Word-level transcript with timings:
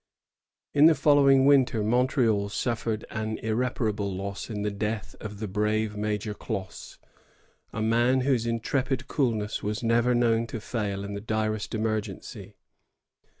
In 0.73 0.87
the 0.87 0.95
following 0.95 1.45
winter, 1.45 1.83
Montreal 1.83 2.49
suffered 2.49 3.05
an 3.11 3.37
irreparable 3.37 4.11
loss 4.11 4.49
in 4.49 4.63
the 4.63 4.71
death 4.71 5.15
of 5.21 5.37
the 5.39 5.47
brave 5.47 5.95
Major 5.95 6.33
Glosse, 6.33 6.97
a 7.71 7.83
man 7.83 8.21
whose 8.21 8.47
intrepid 8.47 9.07
coolness 9.07 9.61
was 9.61 9.83
never 9.83 10.15
known 10.15 10.47
to 10.47 10.57
&il 10.57 11.03
in 11.05 11.13
the 11.13 11.21
direst 11.21 11.75
emergency. 11.75 12.55